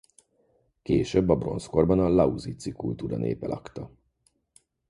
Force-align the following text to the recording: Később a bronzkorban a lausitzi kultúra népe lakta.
Később 0.83 1.29
a 1.29 1.35
bronzkorban 1.37 1.99
a 1.99 2.09
lausitzi 2.09 2.71
kultúra 2.71 3.17
népe 3.17 3.47
lakta. 3.47 3.91